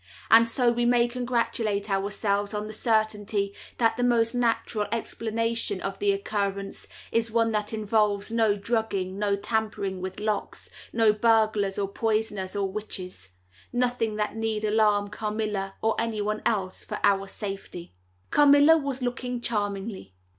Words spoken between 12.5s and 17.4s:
or witches—nothing that need alarm Carmilla, or anyone else, for our